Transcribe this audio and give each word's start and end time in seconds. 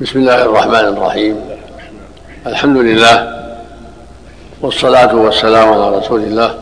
بسم 0.00 0.18
الله 0.18 0.42
الرحمن 0.42 0.96
الرحيم. 0.96 1.40
الحمد 2.46 2.76
لله 2.76 3.40
والصلاة 4.60 5.14
والسلام 5.14 5.72
على 5.72 5.98
رسول 5.98 6.20
الله 6.20 6.54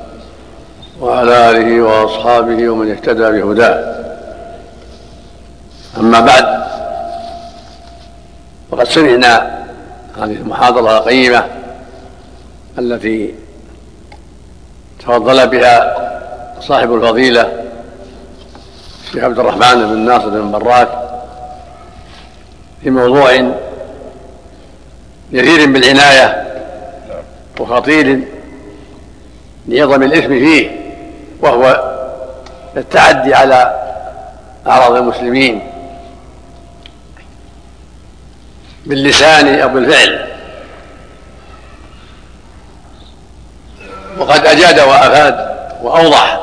وعلى 1.01 1.51
آله 1.51 1.83
وأصحابه 1.83 2.69
ومن 2.69 2.91
اهتدى 2.91 3.41
بهداه. 3.41 3.95
أما 5.99 6.21
بعد 6.21 6.65
فقد 8.71 8.89
سمعنا 8.89 9.59
هذه 10.17 10.37
المحاضرة 10.43 10.99
القيمة 10.99 11.45
التي 12.79 13.35
تفضل 15.01 15.47
بها 15.47 15.97
صاحب 16.61 16.95
الفضيلة 16.95 17.53
الشيخ 19.07 19.25
عبد 19.25 19.39
الرحمن 19.39 19.87
بن 19.87 19.99
ناصر 19.99 20.29
بن 20.29 20.51
براك 20.51 21.08
في 22.83 22.91
موضوع 22.91 23.53
جدير 25.33 25.73
بالعناية 25.73 26.45
وخطير 27.61 28.21
لعظم 29.69 30.03
الإثم 30.03 30.29
فيه 30.29 30.71
وهو 31.41 31.95
التعدي 32.77 33.35
على 33.35 33.75
أعراض 34.67 34.95
المسلمين 34.95 35.63
باللسان 38.87 39.61
أو 39.61 39.69
بالفعل. 39.69 40.29
وقد 44.19 44.47
أجاد 44.47 44.81
وأفاد 44.81 45.57
وأوضح 45.83 46.41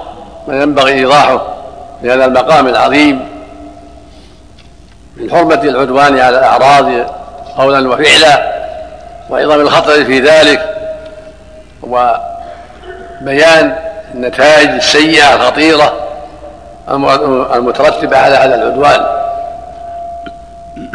ما 0.48 0.64
ينبغي 0.64 0.94
إيضاحه 0.94 1.56
في 2.02 2.12
هذا 2.12 2.26
المقام 2.26 2.68
العظيم 2.68 3.35
من 5.18 5.32
حرمة 5.32 5.62
العدوان 5.64 6.20
على 6.20 6.40
الأعراض 6.40 6.92
قولا 7.58 7.90
وفعلا 7.90 8.56
وعظم 9.30 9.62
الخطر 9.62 10.06
في 10.06 10.20
ذلك 10.20 10.76
وبيان 11.84 13.76
النتائج 14.14 14.70
السيئة 14.70 15.36
الخطيرة 15.36 15.94
المترتبة 17.56 18.18
على 18.18 18.36
هذا 18.36 18.56
العدوان. 18.56 19.06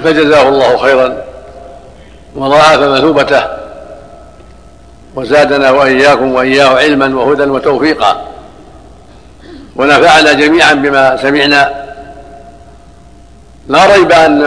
فجزاه 0.04 0.48
الله 0.48 0.76
خيرا 0.76 1.16
وضاعف 2.36 2.78
مثوبته 2.78 3.42
وزادنا 5.14 5.70
وإياكم 5.70 6.34
وإياه 6.34 6.68
علما 6.68 7.20
وهدى 7.20 7.42
وتوفيقا 7.42 8.16
ونفعنا 9.76 10.32
جميعا 10.32 10.72
بما 10.74 11.16
سمعنا. 11.16 11.89
لا 13.70 13.86
ريب 13.86 14.12
أن 14.12 14.42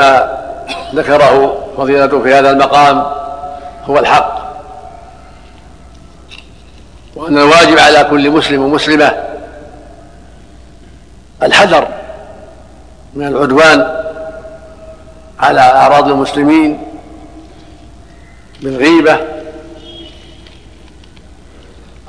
ذكره 0.95 1.57
فضيلته 1.77 2.21
في 2.23 2.33
هذا 2.33 2.51
المقام 2.51 3.05
هو 3.85 3.99
الحق 3.99 4.43
وأن 7.15 7.37
الواجب 7.37 7.79
على 7.79 8.03
كل 8.03 8.31
مسلم 8.31 8.61
ومسلمة 8.61 9.13
الحذر 11.43 11.87
من 13.13 13.27
العدوان 13.27 14.03
على 15.39 15.61
أعراض 15.61 16.07
المسلمين 16.07 16.83
بالغيبة 18.61 19.17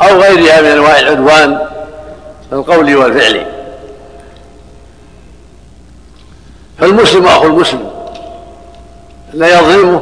أو 0.03 0.21
غيرها 0.21 0.61
من 0.61 0.67
أنواع 0.69 0.99
العدوان 0.99 1.59
القولي 2.53 2.95
والفعلي 2.95 3.53
فالمسلم 6.85 7.27
أخو 7.27 7.47
المسلم. 7.47 7.91
لا 9.33 9.59
يظلمه 9.59 10.01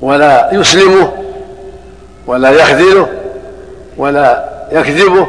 ولا 0.00 0.54
يسلمه 0.54 1.12
ولا 2.26 2.50
يخذله 2.50 3.08
ولا 3.96 4.48
يكذبه 4.72 5.26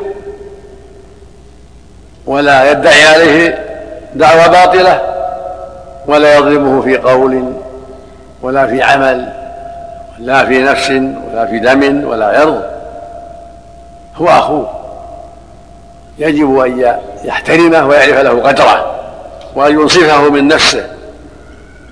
ولا 2.26 2.72
يدعي 2.72 3.06
عليه 3.06 3.66
دعوى 4.16 4.50
باطلة 4.50 5.02
ولا 6.08 6.38
يظلمه 6.38 6.82
في 6.82 6.98
قول 6.98 7.54
ولا 8.42 8.68
في 8.68 8.82
عمل 8.84 9.34
لا 10.20 10.46
في 10.46 10.64
نفس 10.64 10.90
ولا 10.90 11.46
في 11.46 11.60
دم 11.60 12.08
ولا 12.08 12.40
عرض 12.40 12.64
هو 14.16 14.28
أخوه. 14.28 14.70
يجب 16.18 16.60
أن 16.60 16.98
يحترمه 17.24 17.88
ويعرف 17.88 18.18
له 18.18 18.42
قدره. 18.44 18.99
وأن 19.56 19.72
ينصفه 19.80 20.30
من 20.30 20.48
نفسه 20.48 20.88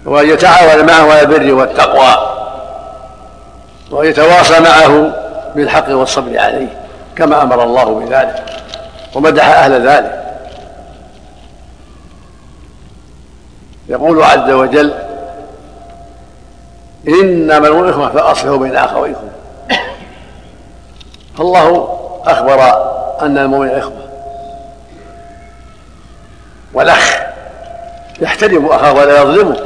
وأن 0.05 0.29
يتعاون 0.29 0.85
معه 0.85 1.11
على 1.11 1.21
البر 1.21 1.53
والتقوى 1.53 2.37
وأن 3.91 4.07
يتواصى 4.07 4.59
معه 4.59 5.11
بالحق 5.55 5.89
والصبر 5.89 6.39
عليه 6.39 6.67
كما 7.15 7.41
أمر 7.41 7.63
الله 7.63 7.99
بذلك 7.99 8.43
ومدح 9.15 9.49
أهل 9.49 9.87
ذلك. 9.87 10.23
يقول 13.89 14.23
عز 14.23 14.51
وجل 14.51 14.93
إنما 17.07 17.67
الإخوة 17.67 18.09
فأصلحوا 18.09 18.57
بين 18.57 18.75
أخويكم. 18.75 19.27
فالله 21.37 21.97
أخبر 22.25 22.61
أن 23.21 23.37
المؤمن 23.37 23.69
إخوة 23.69 24.07
والأخ 26.73 27.26
يحترم 28.21 28.65
أخاه 28.65 28.93
ولا 28.93 29.21
يظلمه 29.21 29.57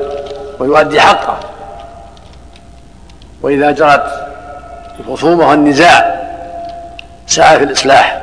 ويؤدي 0.59 1.01
حقه. 1.01 1.39
وإذا 3.41 3.71
جرت 3.71 4.27
الخصومه 4.99 5.49
والنزاع 5.49 6.21
سعى 7.27 7.57
في 7.57 7.63
الإصلاح. 7.63 8.21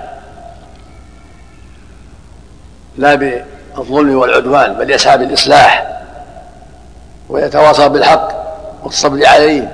لا 2.99 3.15
بالظلم 3.15 4.19
والعدوان 4.19 4.75
بل 4.75 4.91
يسعى 4.91 5.19
بالإصلاح 5.19 6.00
ويتواصى 7.28 7.89
بالحق 7.89 8.28
والصبر 8.83 9.27
عليه 9.27 9.72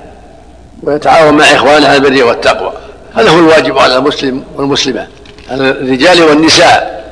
ويتعاون 0.83 1.33
مع 1.37 1.43
إخوانه 1.43 1.87
على 1.87 1.97
البر 1.97 2.23
والتقوى. 2.23 2.73
هذا 3.15 3.29
هو 3.29 3.39
الواجب 3.39 3.77
على 3.77 3.97
المسلم 3.97 4.43
والمسلمة 4.55 5.07
على 5.51 5.69
الرجال 5.69 6.23
والنساء. 6.23 7.05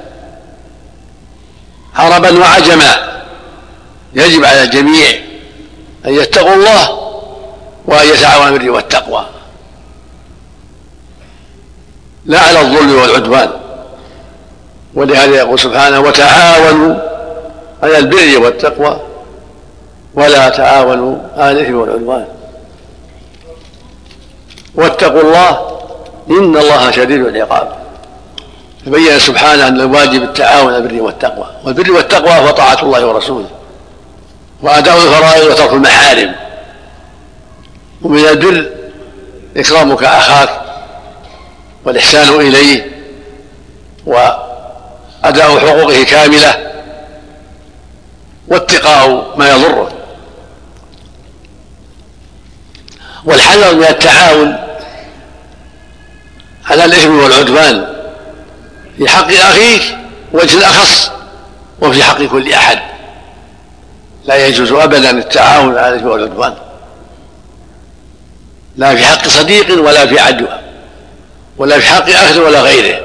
عربا 1.96 2.40
وعجما. 2.40 3.13
يجب 4.16 4.46
على 4.46 4.64
الجميع 4.64 5.08
أن 6.06 6.14
يتقوا 6.14 6.54
الله 6.54 7.00
وأن 7.86 8.08
يتعاونوا 8.08 8.58
بالبر 8.58 8.72
والتقوى. 8.72 9.26
لا 12.26 12.40
على 12.40 12.62
الظلم 12.62 13.02
والعدوان. 13.02 13.50
ولهذا 14.94 15.36
يقول 15.36 15.60
سبحانه 15.60 16.00
وتعاونوا 16.00 16.96
على 17.84 17.98
البر 17.98 18.44
والتقوى 18.44 19.02
ولا 20.14 20.50
تعاونوا 20.50 21.18
على 21.38 21.52
الإثم 21.52 21.76
والعدوان. 21.76 22.26
واتقوا 24.76 25.22
الله 25.22 25.80
إن 26.30 26.58
الله 26.58 26.92
شديد 26.92 27.26
العقاب. 27.26 27.76
فبين 28.86 29.20
سبحانه 29.20 29.68
أن 29.68 29.82
الواجب 29.82 30.24
التعاون 30.24 30.74
على 30.74 30.78
البر 30.78 31.02
والتقوى. 31.02 31.46
والبر 31.66 31.92
والتقوى 31.92 32.48
هو 32.48 32.52
طاعة 32.52 32.84
الله 32.84 33.06
ورسوله. 33.06 33.50
وأداء 34.64 34.98
الفرائض 34.98 35.52
وترك 35.52 35.74
المحارم. 35.74 36.36
ومن 38.02 38.26
البر 38.28 38.70
إكرامك 39.58 40.04
أخاك 40.04 40.62
والإحسان 41.86 42.30
إليه 42.30 42.92
وأداء 44.06 45.60
حقوقه 45.60 46.04
كاملة 46.04 46.72
واتقاء 48.48 49.34
ما 49.38 49.50
يضره. 49.50 49.92
والحذر 53.26 53.76
من 53.76 53.84
التعاون 53.84 54.58
على 56.66 56.86
الإثم 56.86 57.20
والعدوان 57.20 57.88
في 58.98 59.10
حق 59.10 59.28
أخيك 59.32 59.98
وجه 60.34 60.58
الأخص 60.58 61.12
وفي 61.82 62.04
حق 62.04 62.24
كل 62.24 62.54
أحد. 62.54 62.93
لا 64.26 64.48
يجوز 64.48 64.72
ابدا 64.72 65.10
التعاون 65.12 65.78
على 65.78 65.90
الاثم 65.90 66.08
والعدوان 66.08 66.54
لا 68.76 68.96
في 68.96 69.06
حق 69.06 69.28
صديق 69.28 69.84
ولا 69.84 70.06
في 70.06 70.20
عدو 70.20 70.46
ولا 71.58 71.80
في 71.80 71.86
حق 71.86 72.10
اخ 72.10 72.38
ولا 72.38 72.62
غيره. 72.62 73.00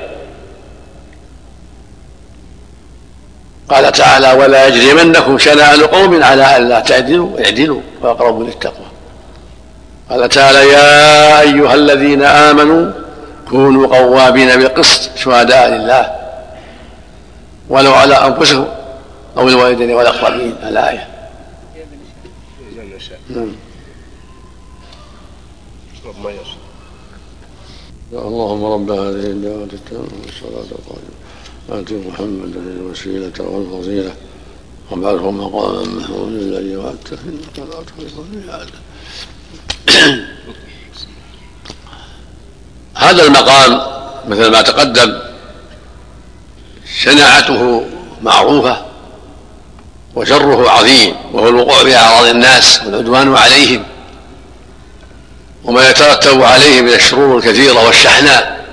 قال 3.68 3.92
تعالى 3.92 4.32
ولا 4.32 4.66
يجرمنكم 4.66 5.38
شنآن 5.38 5.80
قوم 5.80 6.22
على 6.22 6.56
ان 6.56 6.68
لا 6.68 6.80
تعدلوا 6.80 7.44
اعدلوا 7.44 7.80
وأقربوا 8.02 8.44
للتقوى. 8.44 8.86
قال 10.10 10.28
تعالى 10.28 10.58
يا 10.58 11.40
أيها 11.40 11.74
الذين 11.74 12.22
آمنوا 12.22 12.92
كونوا 13.50 13.86
قوابين 13.86 14.56
بالقسط 14.56 15.10
شهداء 15.16 15.68
لله 15.68 16.12
ولو 17.68 17.94
على 17.94 18.14
أنفسكم 18.14 18.66
أو 19.38 19.48
الوالدين 19.48 19.90
والأقربين. 19.90 20.56
الآية 20.62 21.08
نعم. 23.30 23.52
اللهم 28.12 28.64
رب 28.64 28.90
هذه 28.90 29.26
الدعوة 29.26 29.68
التامة 29.72 30.08
والصلاة 30.24 30.70
القائمة. 30.78 31.18
آت 31.70 31.92
محمدا 31.92 32.60
الوسيلة 32.60 33.32
والفضيلة. 33.38 34.14
وابعثه 34.90 35.30
مقاما 35.30 35.82
محمود 35.82 36.32
الذي 36.32 36.76
وعدته 36.76 37.18
إنك 37.24 37.58
لا 37.58 37.82
تخلف 37.82 38.14
الميعاد. 38.18 38.70
هذا 42.94 43.22
المقام 43.22 43.80
مثل 44.28 44.50
ما 44.50 44.62
تقدم 44.62 45.18
شناعته 47.00 47.84
معروفة. 48.22 48.87
وشره 50.14 50.70
عظيم 50.70 51.14
وهو 51.32 51.48
الوقوع 51.48 51.84
في 51.84 51.96
أعراض 51.96 52.26
الناس 52.26 52.80
والعدوان 52.86 53.36
عليهم 53.36 53.84
وما 55.64 55.90
يترتب 55.90 56.42
عليه 56.42 56.80
من 56.80 56.92
الشرور 56.92 57.38
الكثيرة 57.38 57.86
والشحناء 57.86 58.64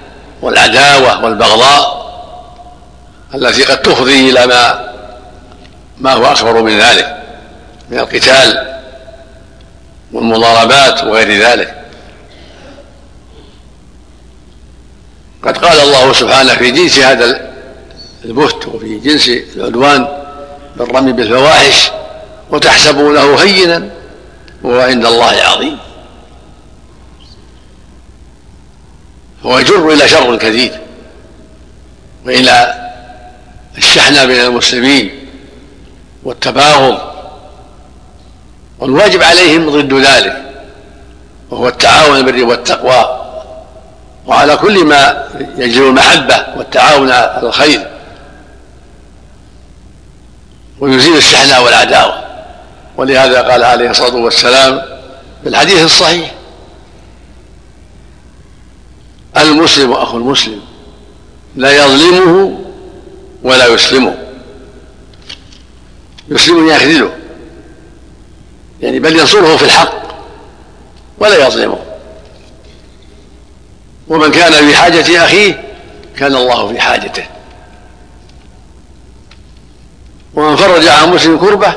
والعداوة 0.42 1.24
والبغضاء 1.26 2.06
التي 3.36 3.64
قد 3.64 3.82
تفضي 3.82 4.30
إلى 4.30 4.48
ما 4.48 4.86
ما 5.98 6.14
هو 6.14 6.26
أكبر 6.26 6.62
من 6.62 6.80
ذلك 6.80 7.18
من 7.90 8.00
القتال 8.00 8.80
والمضاربات 10.12 11.04
وغير 11.04 11.42
ذلك. 11.42 11.76
قد 15.44 15.58
قال 15.58 15.80
الله 15.80 16.14
سبحانه 16.14 16.56
في 16.56 16.72
جنس 16.72 17.00
هذا 17.00 17.52
البهت 18.26 18.68
وفي 18.68 19.00
جنس 19.00 19.30
العدوان 19.56 20.25
بالرمي 20.78 21.12
بالفواحش 21.12 21.92
وتحسبونه 22.50 23.36
هينا 23.36 23.90
وهو 24.64 24.80
عند 24.82 25.06
الله 25.06 25.26
عظيم. 25.26 25.78
هو 29.46 29.60
يجر 29.60 29.90
إلى 29.90 30.08
شر 30.08 30.36
كثير 30.36 30.80
وإلى 32.26 32.74
الشحنة 33.78 34.26
بين 34.26 34.42
المسلمين 34.42 35.28
والتباغض 36.24 36.98
والواجب 38.80 39.24
عليهم 39.24 39.70
ضد 39.70 39.94
ذلك 39.94 40.44
وهو 41.50 41.68
التعاون 41.68 42.22
بالبر 42.22 42.46
والتقوى 42.46 43.22
وعلى 44.26 44.58
كل 44.58 44.86
ما 44.86 45.28
يجلب 45.58 45.84
المحبة 45.88 46.46
والتعاون 46.58 47.12
على 47.12 47.48
الخير. 47.48 47.88
ويزيل 50.80 51.18
الشحناء 51.18 51.64
والعداوة. 51.64 52.26
ولهذا 52.98 53.42
قال 53.42 53.64
عليه 53.64 53.90
الصلاة 53.90 54.16
والسلام 54.16 54.82
في 55.44 55.50
الحديث 55.50 55.84
الصحيح 55.84 56.32
المسلم 59.38 59.92
أخو 59.92 60.18
المسلم 60.18 60.62
لا 61.56 61.86
يظلمه 61.86 62.60
ولا 63.44 63.68
يسلمه. 63.68 64.18
يسلم 66.30 66.68
يخذله. 66.68 67.12
يعني 68.82 69.00
بل 69.00 69.20
ينصره 69.20 69.58
في 69.58 69.66
الحق 69.66 70.06
ولا 71.18 71.48
يظلمه. 71.48 71.80
ومن 74.08 74.32
كان 74.32 74.52
في 74.52 74.76
حاجة 74.76 75.26
أخيه 75.26 75.64
كان 76.18 76.36
الله 76.36 76.68
في 76.68 76.80
حاجته. 76.80 77.24
ومن 80.36 80.56
فرج 80.56 80.88
عن 80.88 81.10
مسلم 81.10 81.38
كربة 81.38 81.74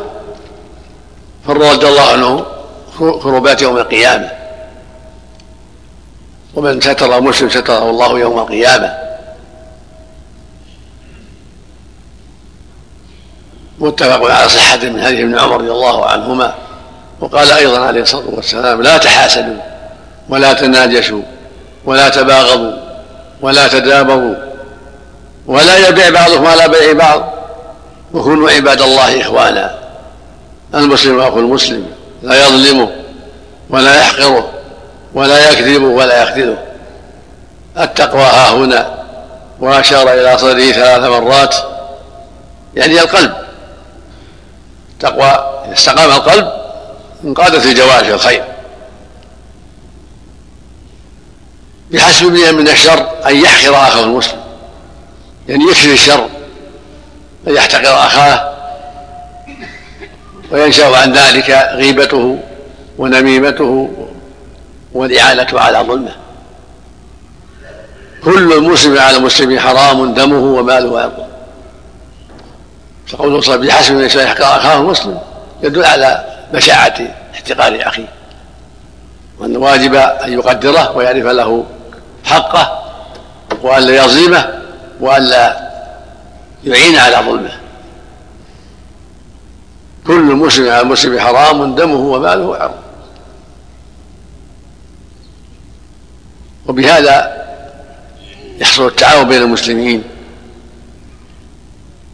فرج 1.47 1.85
الله 1.85 2.13
عنه 2.13 2.47
كربات 2.99 3.63
يوم 3.63 3.79
القيامة. 3.79 4.31
ومن 6.55 6.81
ستر 6.81 7.21
مسلم 7.21 7.51
ستره 7.51 7.91
الله 7.91 8.19
يوم 8.19 8.39
القيامة. 8.39 8.95
متفق 13.79 14.31
على 14.31 14.49
صحة 14.49 14.77
من 14.77 15.05
حديث 15.05 15.21
ابن 15.21 15.39
عمر 15.39 15.57
رضي 15.57 15.71
الله 15.71 16.07
عنهما 16.07 16.55
وقال 17.21 17.53
أيضا 17.53 17.79
عليه 17.87 18.03
الصلاة 18.03 18.25
والسلام 18.27 18.83
لا 18.83 18.97
تحاسدوا 18.97 19.57
ولا 20.29 20.53
تناجشوا 20.53 21.23
ولا 21.85 22.09
تباغضوا 22.09 22.73
ولا 23.41 23.69
تدابروا 23.69 24.35
ولا 25.47 25.89
يبيع 25.89 26.11
بعضكم 26.11 26.47
على 26.47 26.69
بيع 26.69 26.93
بعض. 26.93 27.38
وكونوا 28.15 28.51
عباد 28.51 28.81
الله 28.83 29.21
إخوانا. 29.21 29.79
المسلم 30.75 31.21
أخو 31.21 31.39
المسلم. 31.39 31.87
لا 32.23 32.47
يظلمه 32.47 32.91
ولا 33.71 34.01
يحقره 34.01 34.51
ولا 35.15 35.51
يكذبه 35.51 35.87
ولا 35.87 36.23
يخذله 36.23 36.59
التقوى 37.79 38.23
ها 38.23 38.51
هنا. 38.51 38.99
وأشار 39.61 40.13
إلى 40.13 40.39
صدره 40.39 40.73
ثلاث 40.73 41.11
مرات. 41.11 41.57
يعني 42.75 43.01
القلب. 43.01 43.35
تقوى. 45.01 45.63
إذا 45.67 45.75
استقام 45.75 46.11
القلب 46.11 46.53
انقادت 47.25 47.67
الجوارح 47.67 48.09
الخير. 48.09 48.45
بحسب 51.91 52.27
من 52.33 52.69
الشر 52.69 53.09
أن 53.27 53.37
يحقر 53.37 53.77
أخاه 53.77 54.05
المسلم. 54.05 54.41
يعني 55.49 55.65
يكفي 55.65 55.93
الشر. 55.93 56.29
يحتقر 57.49 57.95
أخاه 57.95 58.55
وينشأ 60.51 60.97
عن 60.97 61.13
ذلك 61.13 61.51
غيبته 61.73 62.39
ونميمته 62.99 63.91
والإعانة 64.93 65.47
على 65.53 65.79
ظلمه. 65.79 66.13
كل 68.25 68.53
المسلم 68.53 68.99
على 68.99 69.17
المسلم 69.17 69.59
حرام 69.59 70.15
دمه 70.15 70.59
وماله 70.59 70.89
وعرضه 70.89 71.27
فقوله 73.07 73.41
صلى 73.41 73.55
الله 73.55 73.73
عليه 73.75 73.85
وسلم 73.85 73.99
بحسب 74.07 74.43
أخاه 74.43 74.81
المسلم 74.81 75.19
يدل 75.63 75.85
على 75.85 76.25
بشاعة 76.53 76.95
احتقار 77.35 77.79
أخيه. 77.83 78.09
وأن 79.39 79.51
الواجب 79.51 79.95
أن 79.95 80.33
يقدره 80.33 80.97
ويعرف 80.97 81.25
له 81.25 81.65
حقه 82.25 82.83
وأن 83.63 83.83
لا 83.83 84.05
يظلمه 84.05 84.49
وأن 85.01 85.23
لا 85.23 85.68
يعين 86.65 86.97
على 86.97 87.17
ظلمه. 87.31 87.61
كل 90.07 90.23
مسلم 90.23 90.71
على 90.71 90.81
المسلم 90.81 91.21
حرام 91.21 91.75
دمه 91.75 91.95
وماله 91.95 92.47
وعرضه 92.47 92.75
وبهذا 96.67 97.47
يحصل 98.61 98.87
التعاون 98.87 99.29
بين 99.29 99.43
المسلمين 99.43 100.05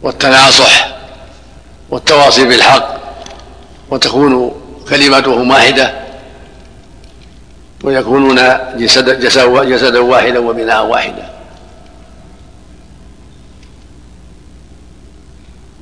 والتناصح 0.01 0.87
والتواصي 1.89 2.45
بالحق 2.45 2.95
وتكون 3.89 4.61
كلمتهم 4.89 5.51
واحدة 5.51 5.93
ويكونون 7.83 8.39
جسدا 8.77 9.13
جسدا 9.63 9.99
واحدا 9.99 10.39
وبناء 10.39 10.85
واحدا. 10.85 11.34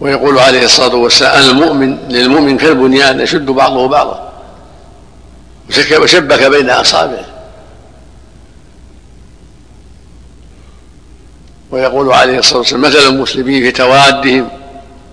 ويقول 0.04 0.40
عليه 0.40 0.66
الصلاة 0.66 0.96
والسلام 0.96 1.50
المؤمن 1.50 1.98
للمؤمن 2.10 2.58
كالبنيان 2.58 3.20
يشد 3.20 3.46
بعضه 3.46 3.88
بعضا 3.88 4.34
وشبك 6.00 6.44
بين 6.44 6.70
أصابعه. 6.70 7.26
ويقول 11.72 12.14
عليه 12.14 12.40
الصلاة 12.40 12.60
والسلام 12.60 12.82
مثل 12.82 12.98
المسلمين 12.98 13.64
في 13.64 13.72
توادهم 13.72 14.50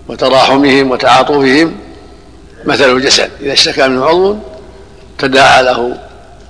وتراحمهم 0.07 0.91
وتعاطفهم 0.91 1.75
مثل 2.65 2.91
الجسد. 2.91 3.29
إذا 3.41 3.53
اشتكى 3.53 3.87
من 3.87 4.03
عضو 4.03 4.37
تداعى 5.17 5.63
له 5.63 5.97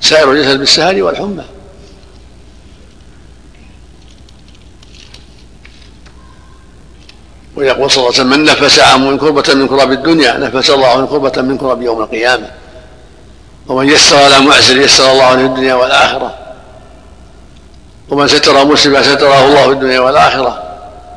سائر 0.01 0.31
الجسد 0.31 0.59
بالسهر 0.59 1.03
والحمى. 1.03 1.43
ويقول 7.55 7.91
صلى 7.91 7.97
الله 7.97 8.19
عليه 8.19 8.29
وسلم 8.29 8.29
من 8.29 8.43
نفس 8.43 8.79
عن 8.79 9.07
من 9.07 9.17
كربة 9.17 9.53
من 9.53 9.67
كرب 9.67 9.91
الدنيا 9.91 10.37
نفس 10.37 10.69
الله 10.69 10.87
عنه 10.87 11.05
كربة 11.05 11.41
من 11.41 11.57
كرب 11.57 11.81
يوم 11.81 12.01
القيامة. 12.01 12.47
ومن 13.67 13.89
يسر 13.89 14.23
على 14.23 14.39
معسر 14.39 14.77
يسر 14.77 15.11
الله 15.11 15.23
عنه 15.23 15.45
الدنيا 15.45 15.73
والآخرة. 15.73 16.37
ومن 18.09 18.27
ستر 18.27 18.65
مسلما 18.65 19.03
ستره 19.03 19.45
الله 19.45 19.63
في 19.63 19.71
الدنيا 19.71 19.99
والآخرة. 19.99 20.63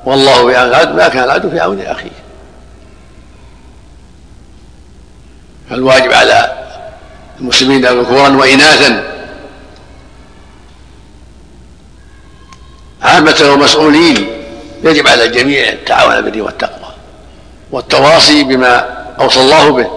والله 0.05 0.47
في 0.47 0.57
عون 0.57 0.69
العبد 0.69 0.97
ما 0.97 1.09
كان 1.09 1.25
العبد 1.25 1.51
في 1.51 1.61
عون 1.61 1.81
أخيه. 1.81 2.11
فالواجب 5.71 6.13
على 6.13 6.53
المسلمين 7.41 7.87
ذكورا 7.87 8.29
وإناثا. 8.29 9.03
عامة 13.03 13.51
ومسؤولين. 13.53 14.34
يجب 14.85 15.09
على 15.09 15.25
الجميع 15.25 15.69
التعاون 15.69 16.13
البر 16.13 16.43
والتقوى 16.43 16.91
والتواصي 17.71 18.45
بما 18.45 18.85
أوصى 19.21 19.41
الله 19.41 19.71
به 19.71 19.91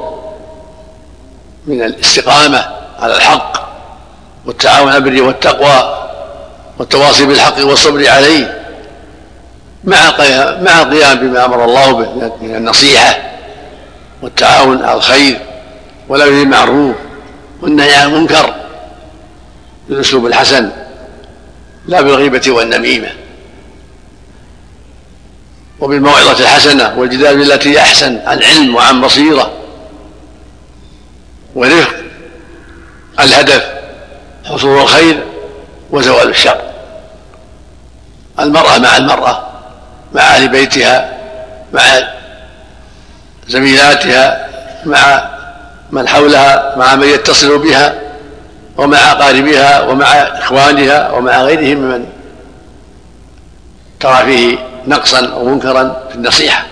من 1.67 1.82
الاستقامة 1.84 2.65
على 3.00 3.15
الحق 3.15 3.67
والتعاون 4.46 4.89
على 4.89 4.98
البر 4.98 5.24
والتقوى 5.24 5.98
والتواصي 6.79 7.25
بالحق 7.25 7.65
والصبر 7.65 8.10
عليه 8.10 8.63
مع 9.84 10.10
مع 10.62 10.82
القيام 10.82 11.20
بما 11.20 11.46
أمر 11.46 11.65
الله 11.65 11.91
به 11.91 12.32
من 12.41 12.56
النصيحة 12.56 13.17
والتعاون 14.22 14.84
على 14.84 14.98
الخير 14.98 15.39
والأمر 16.10 16.32
بالمعروف 16.32 16.96
والنهي 17.62 17.96
عن 17.96 18.13
المنكر 18.13 18.53
بالأسلوب 19.89 20.25
الحسن 20.25 20.70
لا 21.88 22.01
بالغيبة 22.01 22.41
والنميمة 22.48 23.10
وبالموعظة 25.79 26.39
الحسنة 26.43 26.93
والجدال 26.98 27.38
بالتي 27.38 27.79
أحسن 27.79 28.19
عن 28.25 28.43
علم 28.43 28.75
وعن 28.75 29.01
بصيرة 29.01 29.51
ورفق 31.55 31.96
الهدف 33.19 33.63
حصول 34.46 34.81
الخير 34.81 35.24
وزوال 35.91 36.29
الشر. 36.29 36.62
المرأة 38.39 38.77
مع 38.77 38.98
المرأة 38.98 39.48
مع 40.13 40.22
أهل 40.22 40.48
بيتها 40.48 41.17
مع 41.74 41.81
زميلاتها 43.48 44.48
مع 44.86 45.29
من 45.91 46.07
حولها 46.07 46.75
مع 46.77 46.96
من 46.96 47.07
يتصل 47.07 47.60
بها 47.60 47.96
ومع 48.77 49.12
أقاربها 49.12 49.81
ومع 49.81 50.05
إخوانها 50.13 51.12
ومع 51.12 51.41
غيرهم 51.41 51.77
ممن 51.77 52.05
ترى 54.00 54.25
فيه 54.25 54.57
نقصا 54.88 55.27
أو 55.27 55.46
منكرا 55.46 56.03
في 56.10 56.15
النصيحة. 56.15 56.65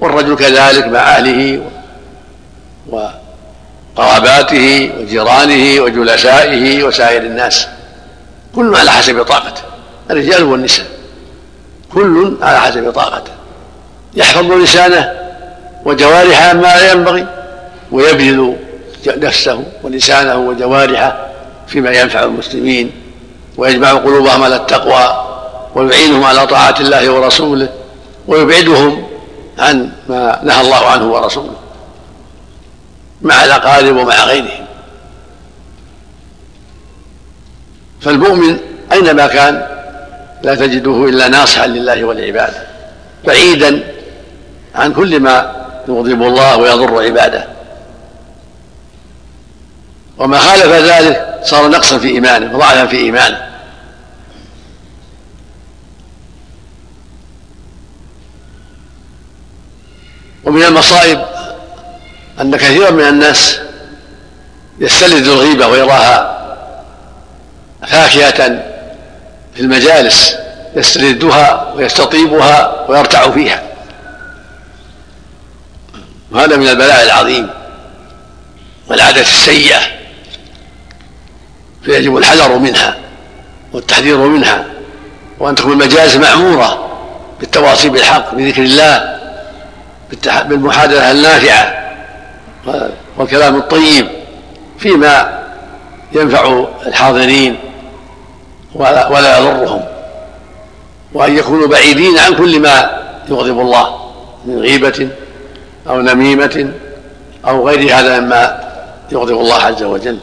والرجل 0.00 0.36
كذلك 0.36 0.86
مع 0.86 1.00
أهله 1.00 1.62
وقراباته 3.96 4.90
وجيرانه 5.00 5.80
وجلسائه 5.82 6.82
وسائر 6.82 7.22
الناس. 7.22 7.66
كل 8.54 8.74
على 8.74 8.90
حسب 8.90 9.22
طاقته. 9.22 9.62
الرجال 10.10 10.42
والنساء. 10.42 10.86
كل 11.92 12.36
على 12.42 12.60
حسب 12.60 12.90
طاقته. 12.90 13.32
يحفظ 14.14 14.52
لسانه 14.52 15.12
وجوارحه 15.84 16.52
ما 16.52 16.62
لا 16.62 16.92
ينبغي 16.92 17.26
ويبذل 17.92 18.56
نفسه 19.06 19.64
ولسانه 19.82 20.36
وجوارحه 20.36 21.26
فيما 21.66 21.90
ينفع 21.90 22.22
المسلمين 22.22 22.92
ويجمع 23.56 23.92
قلوبهم 23.92 24.42
على 24.42 24.56
التقوى 24.56 25.27
ويعينهم 25.74 26.24
على 26.24 26.46
طاعة 26.46 26.74
الله 26.80 27.10
ورسوله 27.10 27.68
ويبعدهم 28.28 29.06
عن 29.58 29.90
ما 30.08 30.40
نهى 30.42 30.60
الله 30.60 30.86
عنه 30.86 31.12
ورسوله 31.12 31.56
مع 33.22 33.44
الأقارب 33.44 33.96
ومع 33.96 34.24
غيرهم. 34.24 34.66
فالمؤمن 38.00 38.58
أينما 38.92 39.26
كان 39.26 39.66
لا 40.42 40.54
تجده 40.54 41.04
إلا 41.04 41.28
ناصحا 41.28 41.66
لله 41.66 42.04
والعباد 42.04 42.52
بعيدا 43.26 43.84
عن 44.74 44.92
كل 44.92 45.20
ما 45.20 45.56
يغضب 45.88 46.22
الله 46.22 46.56
ويضر 46.56 47.02
عباده. 47.04 47.46
وما 50.18 50.38
خالف 50.38 50.66
ذلك 50.66 51.40
صار 51.44 51.68
نقصا 51.68 51.98
في 51.98 52.08
إيمانه 52.08 52.56
وضعفا 52.56 52.86
في 52.86 52.96
إيمانه. 52.96 53.47
ومن 60.48 60.62
المصائب 60.62 61.20
أن 62.40 62.56
كثيرا 62.56 62.90
من 62.90 63.04
الناس 63.04 63.58
يستلذ 64.78 65.28
الغيبة 65.28 65.66
ويراها 65.66 66.38
فاكهة 67.86 68.62
في 69.54 69.60
المجالس 69.60 70.34
يستردها 70.76 71.72
ويستطيبها 71.76 72.86
ويرتع 72.88 73.30
فيها. 73.30 73.62
وهذا 76.30 76.56
من 76.56 76.68
البلاء 76.68 77.04
العظيم 77.04 77.48
والعادة 78.88 79.20
السيئة 79.20 79.80
فيجب 81.84 82.16
الحذر 82.16 82.58
منها 82.58 82.96
والتحذير 83.72 84.16
منها 84.16 84.64
وأن 85.38 85.54
تكون 85.54 85.72
المجالس 85.72 86.16
معمورة 86.16 86.88
بالتواصي 87.40 87.88
بالحق 87.88 88.34
بذكر 88.34 88.62
الله 88.62 89.17
بالمحادثة 90.48 91.10
النافعة 91.10 91.78
والكلام 93.18 93.56
الطيب 93.56 94.08
فيما 94.78 95.44
ينفع 96.12 96.66
الحاضرين 96.86 97.58
ولا, 98.74 99.38
يضرهم 99.38 99.84
وأن 101.12 101.36
يكونوا 101.36 101.66
بعيدين 101.66 102.18
عن 102.18 102.34
كل 102.34 102.60
ما 102.60 102.98
يغضب 103.28 103.60
الله 103.60 104.10
من 104.44 104.58
غيبة 104.58 105.08
أو 105.88 106.00
نميمة 106.00 106.72
أو 107.48 107.68
غير 107.68 107.94
هذا 107.94 108.20
مما 108.20 108.68
يغضب 109.12 109.40
الله 109.40 109.54
عز 109.54 109.82
وجل. 109.82 110.18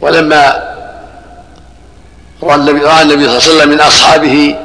ولما 0.00 0.69
رأى 2.42 2.54
النبي 2.54 2.80
صلى 2.80 2.88
الله 2.88 3.32
عليه 3.32 3.36
وسلم 3.36 3.68
من 3.68 3.80
أصحابه. 3.80 4.56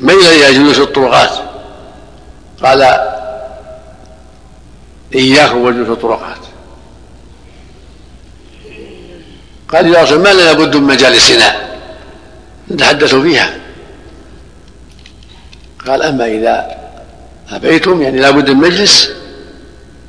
ميلا 0.00 0.30
إلى 0.32 0.54
جلوس 0.54 0.78
الطرقات؟ 0.78 1.30
قال 2.62 2.82
إياكم 5.14 5.62
وجلوس 5.62 5.88
الطرقات. 5.88 6.38
قال 9.68 9.94
يا 9.94 10.02
رسول 10.02 10.18
ما 10.18 10.32
لنا 10.32 10.52
بد 10.52 10.76
من 10.76 10.82
مجالسنا؟ 10.82 11.68
نتحدث 12.70 13.14
فيها. 13.14 13.56
قال 15.86 16.02
أما 16.02 16.26
إذا 16.26 16.76
أبيتم 17.50 18.02
يعني 18.02 18.18
لا 18.18 18.30
بد 18.30 18.50
من 18.50 18.56
مجلس 18.56 19.10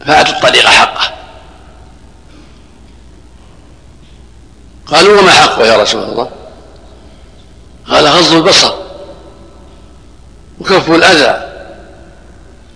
فأتوا 0.06 0.36
الطريق 0.36 0.66
حقه. 0.66 1.17
قالوا 4.92 5.22
وما 5.22 5.32
حقه 5.32 5.66
يا 5.66 5.78
رسول 5.78 6.04
الله؟ 6.04 6.30
قال 7.88 8.08
غض 8.08 8.34
البصر 8.34 8.74
وكف 10.60 10.92
الأذى 10.92 11.48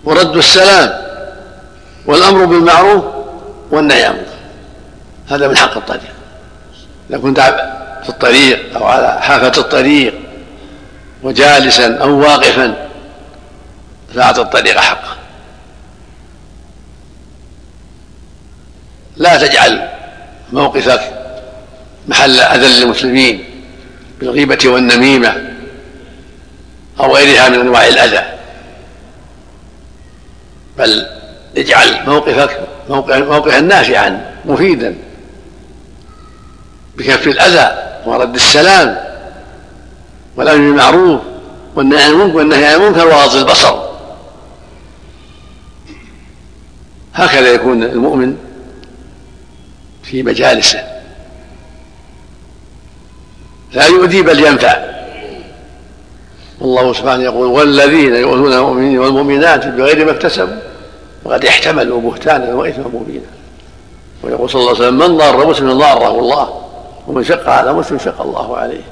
ورد 0.04 0.36
السلام 0.36 1.02
والأمر 2.06 2.44
بالمعروف 2.44 3.04
والنهي 3.70 4.04
عن 4.04 4.26
هذا 5.28 5.48
من 5.48 5.56
حق 5.56 5.76
الطريق. 5.76 6.12
إذا 7.10 7.18
كنت 7.18 7.40
في 8.02 8.08
الطريق 8.08 8.76
أو 8.76 8.84
على 8.84 9.22
حافة 9.22 9.60
الطريق 9.60 10.14
وجالسا 11.22 11.98
أو 11.98 12.20
واقفا 12.20 12.88
فأعط 14.14 14.38
الطريق 14.38 14.78
حقه. 14.78 15.16
لا 19.16 19.46
تجعل 19.46 19.88
موقفك 20.52 21.21
محل 22.08 22.40
أذى 22.40 22.80
للمسلمين 22.80 23.44
بالغيبة 24.20 24.58
والنميمة 24.64 25.52
أو 27.00 27.16
غيرها 27.16 27.48
من 27.48 27.60
أنواع 27.60 27.88
الأذى. 27.88 28.22
بل 30.78 31.06
اجعل 31.56 32.00
موقفك 32.06 32.60
موقفا 32.88 33.60
نافعا 33.60 34.34
مفيدا. 34.44 34.96
بكف 36.96 37.26
الأذى 37.26 37.98
ورد 38.06 38.34
السلام 38.34 38.98
والأمر 40.36 40.58
بالمعروف 40.58 41.20
والنهي 41.74 42.04
عن 42.04 42.10
المنكر 42.10 42.36
والنهي 42.36 42.66
عن 42.66 42.74
المنكر 42.74 43.06
وغض 43.06 43.36
البصر. 43.36 43.82
هكذا 47.14 47.48
يكون 47.48 47.82
المؤمن 47.82 48.36
في 50.02 50.22
مجالسه. 50.22 50.91
لا 53.72 53.86
يؤذي 53.86 54.22
بل 54.22 54.40
ينفع. 54.40 54.92
والله 56.60 56.92
سبحانه 56.92 57.22
يقول 57.22 57.46
والذين 57.46 58.14
يؤذون 58.14 58.52
المؤمنين 58.52 58.98
والمؤمنات 58.98 59.66
بغير 59.66 60.04
ما 60.04 60.10
اكتسبوا 60.10 60.56
وقد 61.24 61.44
احتملوا 61.44 62.00
بهتانا 62.00 62.54
وإثما 62.54 62.88
مبينا. 62.88 63.26
ويقول 64.22 64.50
صلى 64.50 64.60
الله 64.60 64.74
عليه 64.74 64.80
وسلم 64.80 64.98
من 64.98 65.18
ضار 65.18 65.46
مسلم 65.46 65.78
ضاره 65.78 66.20
الله 66.20 66.62
ومن 67.06 67.24
شق 67.24 67.48
على 67.48 67.72
مسلم 67.72 67.98
شق 67.98 68.22
الله 68.22 68.56
عليه. 68.56 68.82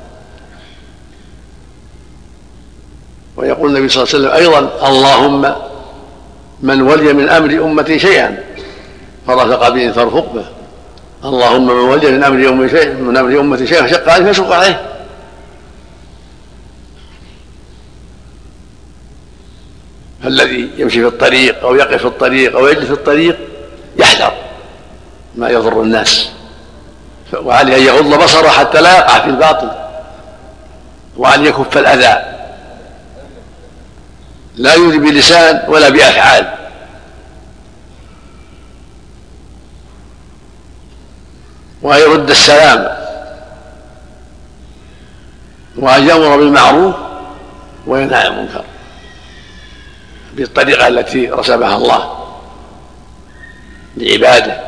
ويقول 3.36 3.76
النبي 3.76 3.88
صلى 3.88 4.02
الله 4.02 4.14
عليه 4.14 4.48
وسلم 4.48 4.54
أيضا 4.54 4.88
اللهم 4.88 5.54
من 6.62 6.82
ولي 6.82 7.12
من 7.12 7.28
أمر 7.28 7.64
أمتي 7.64 7.98
شيئا 7.98 8.44
فرفق 9.26 9.68
به 9.68 9.92
فارفق 9.92 10.32
به 10.32 10.44
اللهم 11.24 11.66
من 11.66 11.70
وجد 11.70 12.06
نعم 12.06 12.16
من 12.16 12.24
أمر 12.24 12.38
يوم 12.38 12.68
شيء 12.68 12.92
من 12.92 13.12
نعم 13.12 13.24
أمر 13.26 13.40
امه 13.40 13.56
شيء 13.56 13.86
شق 13.86 14.08
عليه 14.08 14.32
فشق 14.32 14.52
عليه. 14.52 14.82
فالذي 20.22 20.70
يمشي 20.76 21.00
في 21.00 21.06
الطريق 21.06 21.64
أو 21.64 21.74
يقف 21.74 22.00
في 22.00 22.04
الطريق 22.04 22.56
أو 22.56 22.66
يجلس 22.66 22.84
في 22.84 22.92
الطريق 22.92 23.38
يحذر 23.96 24.32
ما 25.36 25.48
يضر 25.48 25.82
الناس. 25.82 26.28
وعليه 27.34 27.76
أن 27.76 27.82
يغض 27.82 28.22
بصره 28.22 28.48
حتى 28.48 28.80
لا 28.80 28.98
يقع 28.98 29.20
في 29.20 29.26
الباطل. 29.26 29.70
وأن 31.16 31.46
يكف 31.46 31.78
الأذى. 31.78 32.22
لا 34.56 34.74
يؤذي 34.74 34.98
بلسان 34.98 35.62
ولا 35.68 35.88
بأفعال. 35.88 36.59
وأن 41.82 42.00
يرد 42.00 42.30
السلام 42.30 42.96
وأن 45.76 46.08
يأمر 46.08 46.36
بالمعروف 46.36 46.94
وينهى 47.86 48.16
عن 48.16 48.26
المنكر 48.26 48.64
بالطريقة 50.34 50.88
التي 50.88 51.30
رسمها 51.30 51.76
الله 51.76 52.16
لعباده 53.96 54.60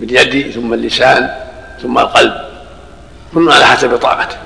باليد 0.00 0.50
ثم 0.50 0.74
اللسان 0.74 1.34
ثم 1.82 1.98
القلب 1.98 2.34
كل 3.34 3.52
على 3.52 3.64
حسب 3.66 3.96
طاقته. 3.96 4.36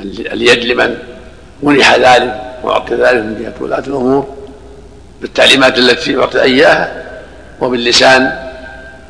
اليد 0.00 0.64
لمن 0.64 0.98
منح 1.62 1.94
ذلك 1.94 2.40
وأعطي 2.62 2.94
ذلك 2.94 3.14
من 3.14 3.42
جهة 3.42 3.54
ولاة 3.64 3.78
الأمور 3.78 4.36
بالتعليمات 5.20 5.78
التي 5.78 6.18
أعطي 6.18 6.42
إياها 6.42 7.04
وباللسان 7.60 8.47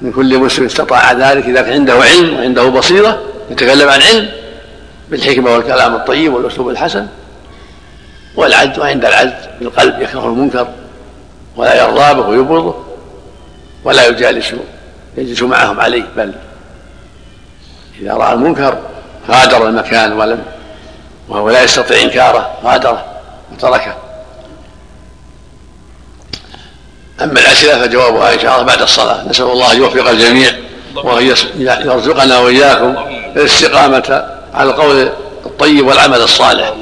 من 0.02 0.12
كل 0.12 0.38
مسلم 0.38 0.66
استطاع 0.66 1.12
ذلك 1.12 1.44
إذا 1.44 1.62
كان 1.62 1.72
عنده 1.72 1.94
علم 1.94 2.38
وعنده 2.38 2.64
بصيرة 2.68 3.22
يتكلم 3.50 3.88
عن 3.88 4.02
علم 4.02 4.28
بالحكمة 5.10 5.52
والكلام 5.52 5.94
الطيب 5.94 6.34
والأسلوب 6.34 6.68
الحسن. 6.68 7.06
والعجز 8.36 8.78
وعند 8.78 9.04
العجز 9.04 9.32
بالقلب 9.60 10.02
يكره 10.02 10.26
المنكر 10.26 10.68
ولا 11.56 11.82
يرضى 11.82 12.14
به 12.14 12.28
ويبغضه 12.28 12.74
ولا 13.84 14.06
يجالس 14.06 14.52
يجلس 15.16 15.42
معهم 15.42 15.80
عليه 15.80 16.04
بل 16.16 16.32
إذا 18.00 18.12
رأى 18.12 18.32
المنكر 18.32 18.78
غادر 19.30 19.68
المكان 19.68 20.12
ولم 20.12 20.42
وهو 21.28 21.50
لا 21.50 21.62
يستطيع 21.62 22.02
إنكاره 22.02 22.50
غادره 22.64 23.04
وتركه. 23.52 23.94
أما 27.22 27.40
الأسئلة 27.40 27.86
فجوابها 27.86 28.34
إن 28.34 28.38
شاء 28.38 28.54
الله 28.54 28.66
بعد 28.66 28.82
الصلاة. 28.82 29.28
نسأل 29.28 29.46
الله 29.46 29.72
أن 29.72 29.76
يوفق 29.76 30.10
الجميع 30.10 30.50
وأن 30.94 31.36
يرزقنا 31.84 32.38
وإياكم 32.38 32.94
الاستقامة 33.36 34.24
على 34.54 34.70
القول 34.70 35.08
الطيب 35.46 35.86
والعمل 35.86 36.20
الصالح 36.20 36.74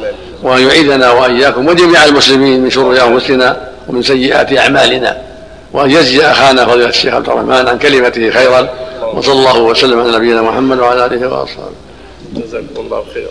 وأن 0.42 0.66
يعيذنا 0.66 1.10
وإياكم 1.10 1.66
وجميع 1.68 2.04
المسلمين 2.04 2.60
من 2.60 2.70
شرور 2.70 3.02
أنفسنا 3.02 3.56
ومن 3.88 4.02
سيئات 4.02 4.58
أعمالنا 4.58 5.22
وأن 5.72 5.90
يجزي 5.90 6.26
أخانا 6.26 6.66
فضيلة 6.66 6.88
الشيخ 6.88 7.14
عبد 7.14 7.28
الرحمن 7.28 7.68
عن 7.68 7.78
كلمته 7.78 8.30
خيرا 8.30 8.68
وصلى 9.14 9.32
الله 9.32 9.58
وسلم 9.58 10.00
على 10.00 10.16
نبينا 10.16 10.42
محمد 10.42 10.78
وعلى 10.78 11.06
آله 11.06 11.28
وأصحابه. 11.28 11.74
جزاكم 12.34 12.66
الله 12.76 13.04
خيرا. 13.14 13.30